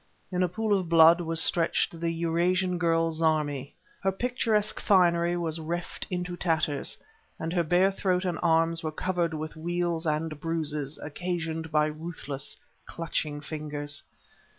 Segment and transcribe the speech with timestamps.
[0.31, 3.75] In a pool of blood was stretched the Eurasian girl, Zarmi.
[4.01, 6.97] Her picturesque finery was reft into tatters
[7.37, 12.57] and her bare throat and arms were covered with weals and bruises occasioned by ruthless,
[12.87, 14.01] clutching fingers.